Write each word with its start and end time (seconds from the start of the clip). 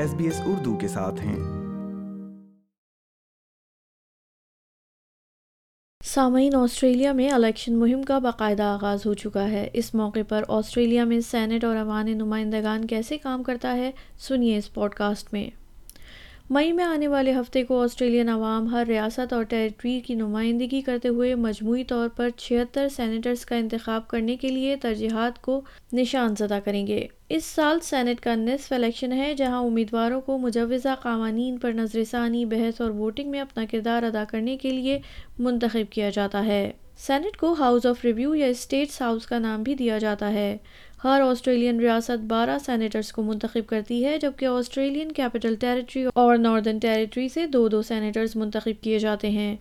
S 0.00 0.14
B 0.14 0.24
S 0.24 0.40
Urdu 0.46 0.76
کے 0.76 0.88
ساتھ 0.88 1.20
ہیں۔ 1.20 1.36
سامعین، 6.04 6.54
آسٹریلیا 6.54 7.12
میں 7.12 7.30
الیکشن 7.30 7.78
مہم 7.78 8.02
کا 8.02 8.18
باقاعدہ 8.18 8.62
آغاز 8.62 9.06
ہو 9.06 9.14
چکا 9.14 9.50
ہے۔ 9.50 9.70
اس 9.72 9.94
موقع 9.94 10.18
پر 10.28 10.42
آسٹریلیا 10.48 11.04
میں 11.04 11.20
سینٹ 11.20 11.64
اور 11.64 11.76
عوام 11.76 12.06
نمائندگان 12.06 12.86
کیسے 12.86 13.18
کام 13.18 13.42
کرتا 13.42 13.76
ہے، 13.76 13.90
سنیے 14.18 14.58
اس 14.58 14.74
پوڈ 14.74 14.94
کاسٹ 14.94 15.32
میں۔ 15.32 15.59
مئی 16.52 16.72
میں 16.72 16.84
آنے 16.84 17.08
والے 17.08 17.32
ہفتے 17.32 17.62
کو 17.64 17.82
آسٹریلین 17.82 18.28
عوام 18.28 18.66
ہر 18.66 18.84
ریاست 18.88 19.32
اور 19.32 19.42
ٹیریٹری 19.42 20.00
کی 20.00 20.14
نمائندگی 20.14 20.80
کرتے 20.80 21.08
ہوئے 21.08 21.34
مجموعی 21.34 21.84
طور 21.84 22.08
پر 22.08 22.28
چھہتر 22.36 22.88
سینیٹرز 22.96 23.44
کا 23.44 23.56
انتخاب 23.56 24.08
کرنے 24.08 24.36
کے 24.36 24.48
لیے 24.48 24.76
ترجیحات 24.76 25.42
کو 25.42 25.60
نشان 25.92 26.34
زدہ 26.38 26.58
کریں 26.64 26.86
گے۔ 26.86 27.06
اس 27.28 27.44
سال 27.44 27.80
سینٹ 27.80 28.20
کا 28.20 28.34
نصف 28.34 28.72
الیکشن 28.72 29.12
ہے، 29.12 29.34
جہاں 29.34 29.64
امیدواروں 29.64 30.20
کو 30.20 30.38
مجوزہ 30.38 30.94
قوانین 31.02 31.58
پر 31.58 31.72
نظر 31.72 32.04
ثانی 32.04 32.44
بحث 32.44 32.80
اور 32.80 32.90
ووٹنگ 32.90 33.30
میں 33.30 33.40
اپنا 33.40 33.64
کردار 33.70 34.02
ادا 34.02 34.24
کرنے 34.30 34.56
کے 34.56 34.70
لیے 34.70 34.98
منتخب 35.38 35.92
کیا 35.92 36.10
جاتا 36.10 36.44
ہے۔ 36.44 36.72
سینٹ 37.06 37.36
کو 37.36 37.52
ہاؤس 37.52 37.86
آف 37.86 38.04
ریویو 38.04 38.34
یا 38.34 38.46
اسٹیٹس 38.46 39.02
ہاؤس 39.02 39.26
کا 39.26 39.38
نام 39.38 39.62
بھی 39.62 39.74
دیا 39.74 39.98
جاتا 39.98 40.32
ہے۔ 40.32 40.56
ہر 41.04 41.20
آسٹریلین 41.20 41.80
ریاست 41.80 42.24
بارہ 42.24 42.58
سینیٹرز 42.66 43.12
کو 43.12 43.22
منتخب 43.22 43.68
کرتی 43.68 44.04
ہے، 44.04 44.18
جبکہ 44.18 44.44
آسٹریلین 44.44 45.12
کیپٹل 45.12 45.54
ٹیریٹری 45.54 46.04
اور 46.14 46.36
ناردرن 46.36 46.78
ٹیریٹری 46.78 47.28
سے 47.28 47.46
دو 47.46 47.68
دو 47.68 47.82
سینیٹرز 47.82 48.36
منتخب 48.36 48.82
کیے 48.82 48.98
جاتے 48.98 49.30
ہیں۔ 49.30 49.56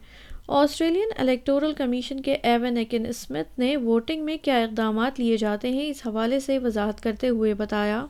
آسٹریلین 0.48 1.10
الیکٹورل 1.18 1.74
کمیشن 1.74 2.22
کے 2.22 2.34
ایون 2.34 2.78
ایکن 2.78 3.06
اسمتھ 3.06 3.60
نے 3.60 3.78
ووٹنگ 3.78 4.26
میں 4.26 4.38
کیا 4.38 4.58
اقدامات 4.58 5.20
لیے 5.20 5.38
جاتے 5.38 5.70
ہیں 5.70 5.90
اس 5.90 6.08
حوالے 6.08 6.40
سے 6.40 6.60
وضاحت 6.60 7.02
کرتے 7.02 7.30
ہوئے 7.30 7.54
بتایا۔ 7.54 8.06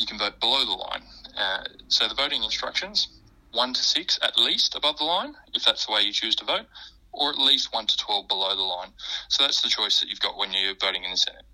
You 0.00 0.06
can 0.06 0.18
vote 0.18 0.40
below 0.40 0.64
the 0.64 0.72
line. 0.72 1.02
Uh, 1.36 1.64
so 1.88 2.08
the 2.08 2.14
voting 2.14 2.42
instructions, 2.42 3.08
one 3.54 3.74
to 3.74 3.82
six 3.82 4.18
at 4.22 4.38
least 4.38 4.74
above 4.74 4.98
the 4.98 5.04
line, 5.04 5.34
if 5.52 5.64
that's 5.64 5.86
the 5.86 5.92
way 5.92 6.02
you 6.02 6.12
choose 6.12 6.34
to 6.36 6.44
vote, 6.44 6.66
or 7.12 7.30
at 7.30 7.38
least 7.38 7.72
one 7.72 7.86
to 7.86 7.96
12 7.96 8.28
below 8.28 8.56
the 8.56 8.62
line. 8.64 8.92
So 9.28 9.42
that's 9.42 9.60
the 9.60 9.68
choice 9.70 10.00
that 10.00 10.08
you've 10.08 10.20
got 10.20 10.38
when 10.38 10.52
you're 10.52 10.74
voting 10.76 11.04
in 11.04 11.10
the 11.10 11.16
Senate. 11.18 11.46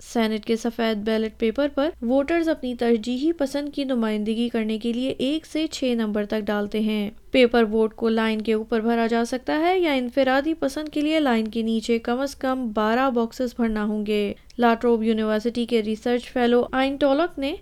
Senate 0.00 0.44
کے 0.46 0.54
سفید 0.56 1.04
ballot 1.04 1.38
paper 1.38 1.68
پر 1.74 1.90
voters 2.02 2.48
اپنی 2.48 2.74
ترجیحی 2.76 3.32
پسند 3.38 3.68
کی 3.74 3.84
نمائندگی 3.84 4.48
کرنے 4.48 4.78
کے 4.78 4.92
لیے 4.92 5.10
ایک 5.26 5.46
سے 5.46 5.66
چھ 5.72 5.94
نمبر 5.96 6.24
تک 6.26 6.40
ڈالتے 6.46 6.80
ہیں 6.80 7.10
پیپر 7.32 7.64
ووٹ 7.70 7.94
کو 7.96 8.08
لائن 8.08 8.40
کے 8.42 8.52
اوپر 8.52 8.80
بھرا 8.80 9.06
جا 9.10 9.24
سکتا 9.24 9.58
ہے 9.60 9.78
یا 9.78 9.92
انفرادی 9.92 10.54
پسند 10.60 10.88
کے 10.92 11.00
لیے 11.00 11.20
لائن 11.20 11.48
کے 11.50 11.62
نیچے 11.62 11.98
کم 12.08 12.20
از 12.20 12.34
کم 12.36 12.66
بارہ 12.72 13.08
باکسز 13.10 13.54
بھرنا 13.56 13.84
ہوں 13.84 14.04
گے 14.06 14.32
لاٹروب 14.58 15.02
یونیورسٹی 15.04 15.66
کے 15.66 15.82
ریسرچ 15.82 16.30
فیلو 16.32 16.64
آئن 16.72 16.96
ٹولک 16.96 17.38
نے 17.38 17.54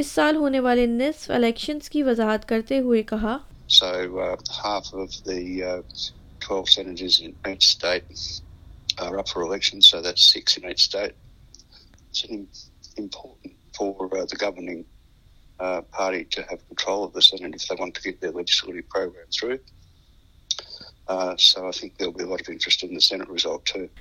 اس 0.00 0.06
سال 0.06 0.36
ہونے 0.36 0.60
والے 0.60 0.86
نصف 0.86 1.30
الیکشنز 1.30 1.88
کی 1.90 2.02
وضاحت 2.02 2.48
کرتے 2.48 2.78
ہوئے 2.86 3.02
کہا 3.10 3.36
So 3.74 3.90
uh, 4.22 4.36
half 4.54 4.88
of 5.02 5.12
the 5.26 5.42
uh, 5.64 5.82
12 6.46 6.68
senators 6.70 7.20
in 7.26 7.36
each 7.50 7.68
state 7.68 8.24
are 9.04 9.18
up 9.20 9.28
for 9.28 9.42
election, 9.42 9.80
so 9.80 10.00
that's 10.06 10.26
six 10.32 10.58
in 10.58 10.66
each 10.70 10.82
state. 10.84 11.14
It's 12.10 12.24
important 12.96 13.54
for 13.78 14.10
uh, 14.18 14.24
the 14.32 14.36
governing 14.42 14.84
uh, 15.60 15.80
party 16.00 16.24
to 16.36 16.44
have 16.50 16.66
control 16.68 17.04
of 17.04 17.14
the 17.14 17.22
Senate 17.22 17.54
if 17.60 17.66
they 17.68 17.78
want 17.84 17.94
to 17.94 18.02
get 18.08 18.20
their 18.20 18.32
legislative 18.32 18.88
program 18.88 19.32
through. 19.38 19.58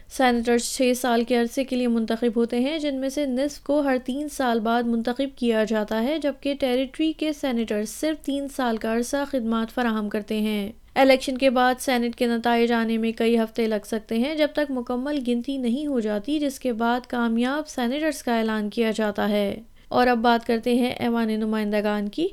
Senators 0.10 0.62
چھ 0.62 0.92
سال 1.02 1.24
کے 1.24 1.38
عرصے 1.38 1.64
کے 1.64 1.76
لیے 1.76 1.88
منتخب 1.88 2.32
ہوتے 2.36 2.60
ہیں، 2.60 2.80
جن 2.80 2.96
میں 2.96 3.10
سے 3.10 3.26
نصف 3.26 3.60
کو 3.60 3.80
ہر 3.80 3.98
تین 4.06 4.30
سال 4.30 4.60
بعد 4.60 4.84
منتخب 4.84 5.38
کیا 5.38 5.64
جاتا 5.64 6.04
ہے، 6.04 6.18
جبکہ 6.20 6.54
ٹیریٹری 6.60 7.14
کے 7.14 7.34
سینیٹرز 7.34 7.90
صرف 7.90 8.26
تین 8.26 8.48
سال 8.56 8.78
کا 8.78 8.96
عرصہ 8.96 9.18
خدمات 9.32 9.76
فراہم 9.76 10.10
کرتے 10.10 10.40
ہیں۔ 10.42 10.72
الیکشن 10.96 11.38
کے 11.38 11.50
بعد 11.50 11.76
سینٹ 11.80 12.16
کے 12.16 12.28
نتائج 12.28 12.72
آنے 12.72 12.98
میں 12.98 13.12
کئی 13.12 13.40
ہفتے 13.40 13.68
لگ 13.68 13.86
سکتے 13.86 14.18
ہیں، 14.18 14.36
جب 14.36 14.48
تک 14.54 14.72
مکمل 14.72 15.20
گنتی 15.28 15.58
نہیں 15.58 15.88
ہو 15.88 16.00
جاتی، 16.00 16.40
جس 16.40 16.60
کے 16.60 16.74
بعد 16.74 17.00
کامیاب 17.08 17.68
سینیٹرز 17.68 18.24
کا 18.24 18.38
اعلان 18.38 18.70
کیا 18.70 18.92
جاتا 18.96 19.30
ہے۔ 19.30 19.62
اور 19.88 20.08
اب 20.08 20.18
بات 20.18 20.48
کرتے 20.48 20.74
ہیں 20.74 20.92
ایوان 20.92 21.28
نمائندگان 21.28 22.10
کی۔ 22.10 22.28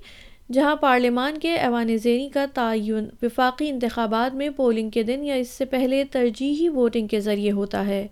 جہاں 0.53 0.77
پارلیمان 0.77 1.39
کے 1.39 1.55
ایوان 1.55 1.97
زیریں 1.97 2.29
کا 2.35 2.47
تعین 2.55 3.09
وفاقی 3.23 3.69
انتخابات 3.69 4.35
میں 4.35 4.51
پولنگ 4.51 4.91
کے 4.91 5.03
دن 5.03 5.25
یا 5.25 5.35
اس 5.35 5.49
سے 5.49 5.65
پہلے 5.65 6.05
ترجیحی 6.05 6.69
ووٹنگ 6.69 7.07
کے 7.07 7.21
ذریعے 7.21 7.53
ہوتا 7.53 7.87
ہے۔ 7.87 8.07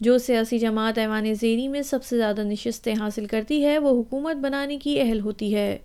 جو 0.00 0.18
سیاسی 0.18 0.58
جماعت 0.58 0.98
ایوان 0.98 1.34
زیریں 1.34 1.68
میں 1.68 1.82
سب 1.82 2.04
سے 2.04 2.16
زیادہ 2.16 2.40
نشستیں 2.40 2.94
حاصل 3.00 3.26
کرتی 3.26 3.64
ہے، 3.64 3.78
وہ 3.78 4.02
حکومت 4.02 4.36
بنانے 4.36 4.76
کی 4.76 5.00
اہل 5.00 5.20
ہوتی 5.20 5.54
ہے۔ 5.54 5.78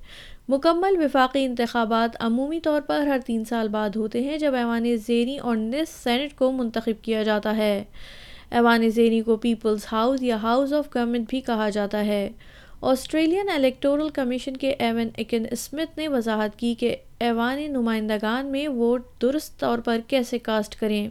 مکمل 0.48 0.98
وفاقی 0.98 1.46
انتخابات 1.46 2.18
عمومی 2.20 2.60
طور 2.60 2.82
پر 2.82 3.08
ہر 3.08 3.20
تین 3.26 3.46
سال 3.46 3.68
بعد 3.68 3.90
ہوتے 3.96 4.22
ہیں، 4.22 4.38
جب 4.38 4.56
ایوان 4.56 4.96
زیریں 4.96 5.40
اور 5.40 5.56
نس 5.56 5.90
سینٹ 5.90 6.34
کو 6.36 6.52
منتخب 6.52 7.04
کیا 7.04 7.24
جاتا 7.24 7.58
ہے۔ 7.58 7.84
ایوان 8.52 8.90
زیریں 8.90 9.22
کو 9.22 9.36
پیپلز 9.38 9.80
ہاؤس 9.92 10.24
یا 10.24 10.38
ہاؤس 10.44 10.74
آف 10.74 10.96
گورنمنٹ 10.96 11.30
بھی 11.30 11.42
کہا 11.42 11.70
جاتا 11.70 12.06
ہے۔ 12.06 12.30
آسٹریلین 12.82 13.50
الیکٹورل 13.50 14.10
کمیشن 14.10 14.58
کے 14.58 14.72
ایون 14.72 15.10
ایکن 15.18 15.46
اسمتھ 15.52 15.98
نے 15.98 16.08
وضاحت 16.08 16.60
کی 16.60 16.76
کہ 16.76 16.96
ایوان 17.20 17.74
نمائندگان 17.74 18.52
میں 18.52 18.68
ووٹ 18.68 19.22
درست 19.22 19.60
طور 19.60 19.80
پر 19.80 20.00
کیسے 20.08 20.40
کاسٹ 20.40 20.76
کریں۔ 20.76 21.10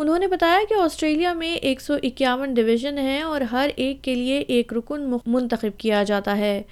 انہوں 0.00 0.18
نے 0.18 0.26
بتایا 0.26 0.58
کہ 0.68 0.74
آسٹریلیا 0.74 1.32
میں 1.32 1.54
ایک 1.54 1.80
سو 1.80 1.94
اکیاون 2.02 2.54
ڈویژن 2.54 2.98
ہیں 2.98 3.22
اور 3.22 3.40
ہر 3.40 3.70
ایک 3.76 4.04
کے 4.04 4.14
لیے 4.14 4.38
ایک 4.38 4.72
رکن 4.72 5.16
منتخب 5.26 5.78
کیا 5.78 6.02
جاتا 6.02 6.38
ہے۔ 6.38 6.62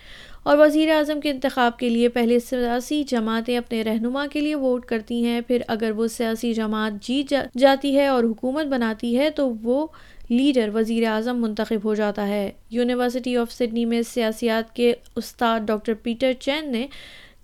اور 0.43 0.59
وزیر 0.59 0.91
اعظم 0.91 1.21
کے 1.21 1.31
انتخاب 1.31 1.79
کے 1.79 1.89
لیے 1.89 2.09
پہلے 2.09 2.39
سیاسی 2.39 3.05
جماعتیں 3.05 3.59
اپنے 3.59 3.83
رہنما 3.83 4.27
کے 4.27 4.41
لیے 4.41 4.55
ووٹ 4.55 4.87
کرتی 4.87 5.25
ہیں، 5.25 5.41
پھر 5.41 5.63
اگر 5.69 5.91
وہ 5.91 6.07
سیاسی 6.07 6.55
جماعت 6.55 6.93
جیت 7.03 7.35
جاتی 7.59 7.97
ہے 7.97 8.07
اور 8.07 8.25
حکومت 8.25 8.67
بناتی 8.67 9.19
ہے 9.19 9.31
تو 9.31 9.55
وہ 9.63 9.87
لیڈر 10.29 10.71
وزیر 10.75 11.07
اعظم 11.07 11.43
منتخب 11.43 11.85
ہو 11.85 11.95
جاتا 11.95 12.29
ہے۔ 12.29 12.51
یونیورسٹی 12.71 13.37
آف 13.37 13.53
سڈنی 13.53 13.85
میں 13.85 14.03
سیاسیات 14.03 14.77
کے 14.77 14.95
استاد 15.17 15.61
ڈاکٹر 15.61 15.95
پیٹر 15.95 16.33
چین 16.33 16.73
نے 16.73 16.87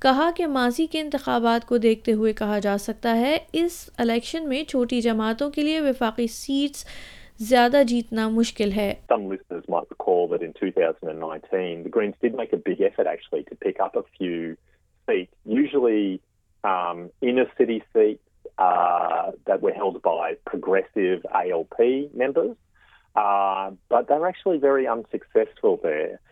کہا 0.02 0.30
کہ 0.36 0.46
ماضی 0.46 0.86
کے 0.86 1.00
انتخابات 1.00 1.66
کو 1.68 1.76
دیکھتے 1.76 2.12
ہوئے 2.12 2.32
کہا 2.32 2.58
جا 2.58 2.78
سکتا 2.78 3.16
ہے، 3.16 3.38
اس 3.52 3.90
الیکشن 3.98 4.48
میں 4.48 4.64
چھوٹی 4.64 5.00
جماعتوں 5.00 5.50
کے 5.50 5.62
لیے 5.62 5.80
وفاقی 5.80 6.26
سیٹس 6.26 6.84
زیادہ 7.38 7.82
جیتنا 7.86 8.28
مشکل 8.28 8.72
ہے۔ 8.72 8.94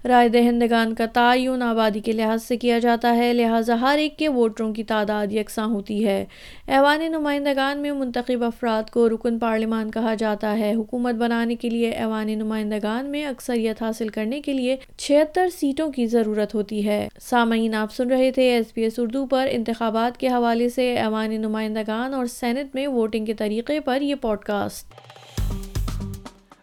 رائے 0.08 0.28
دہندگان 0.28 0.94
کا 0.94 1.06
تعین 1.06 1.62
آبادی 1.62 2.00
کے 2.00 2.12
لحاظ 2.12 2.42
سے 2.42 2.56
کیا 2.56 2.78
جاتا 2.78 3.16
ہے، 3.16 3.32
لہٰذا 3.32 3.80
ہر 3.80 3.98
ایک 3.98 4.18
کے 4.18 4.28
ووٹروں 4.28 4.74
کی 4.74 4.84
تعداد 4.84 5.32
یکساں 5.32 5.66
ہوتی 5.66 6.06
ہے۔ 6.06 6.24
ایوان 6.66 7.00
نمائندگان 7.00 7.78
میں 7.78 7.92
منتخب 7.92 8.44
افراد 8.44 8.90
کو 8.90 9.08
رکن 9.08 9.38
پارلیمان 9.38 9.90
کہا 9.90 10.14
جاتا 10.14 10.58
ہے۔ 10.58 10.74
حکومت 10.74 11.14
بنانے 11.14 11.54
کے 11.54 11.68
لیے 11.68 11.90
ایوان 11.90 12.26
نمائندگان 12.26 13.06
میں 13.06 13.26
اکثریت 13.26 13.82
حاصل 13.82 14.08
کرنے 14.08 14.40
کے 14.40 14.52
لیے 14.52 14.76
چھہتر 14.96 15.48
سیٹوں 15.48 15.92
کی 15.92 16.06
ضرورت 16.06 16.54
ہوتی 16.54 16.86
ہے۔ 16.86 17.08
سامعین، 17.20 17.74
آپ 17.74 17.92
سن 17.92 18.10
رہے 18.10 18.30
تھے 18.30 18.42
ایس 18.42 18.74
پی 18.74 18.82
ایس 18.82 18.98
اردو 18.98 19.26
پر۔ 19.26 19.48
انتخابات 19.50 20.20
کے 20.20 20.28
حوالے 20.28 20.68
سے 20.68 20.96
ایوان 20.96 21.30
نمائندگان 21.30 22.14
اور 22.14 22.26
سینٹ 22.26 22.74
میں 22.74 22.86
ووٹنگ 22.86 23.24
کے 23.24 23.34
طریقے 23.34 23.80
پر 23.80 24.00
یہ 24.00 24.14
پوڈ 24.14 24.38
کاسٹ۔ 24.38 24.92